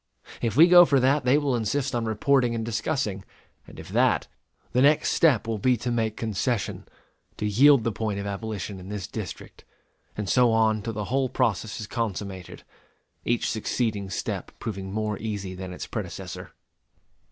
If 0.41 0.55
we 0.57 0.67
go 0.67 0.83
for 0.83 0.99
that, 0.99 1.25
they 1.25 1.37
will 1.37 1.55
insist 1.55 1.93
on 1.93 2.05
reporting 2.05 2.55
and 2.55 2.65
discussing; 2.65 3.23
and 3.67 3.79
if 3.79 3.89
that, 3.89 4.25
the 4.71 4.81
next 4.81 5.11
step 5.11 5.45
will 5.45 5.59
be 5.59 5.77
to 5.77 5.91
make 5.91 6.17
concession 6.17 6.87
to 7.37 7.45
yield 7.45 7.83
the 7.83 7.91
point 7.91 8.19
of 8.19 8.25
abolition 8.25 8.79
in 8.79 8.89
this 8.89 9.05
District; 9.05 9.63
and 10.17 10.27
so 10.27 10.51
on 10.51 10.81
till 10.81 10.93
the 10.93 11.05
whole 11.13 11.29
process 11.29 11.79
is 11.79 11.85
consummated, 11.85 12.63
each 13.25 13.47
succeeding 13.47 14.09
step 14.09 14.51
proving 14.57 14.91
more 14.91 15.19
easy 15.19 15.53
than 15.53 15.71
its 15.71 15.85
predecessor. 15.85 16.51